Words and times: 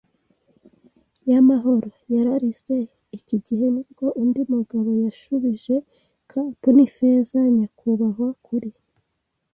y'amahoro?” 1.29 1.87
yararize. 2.13 2.75
Iki 3.17 3.35
gihe 3.45 3.65
nibwo 3.75 4.05
undi 4.21 4.41
mugabo 4.53 4.89
yashubije. 5.05 5.75
“Cap'n 6.31 6.77
Ifeza, 6.87 7.39
nyakubahwa, 7.57 8.27
kuri 8.45 8.69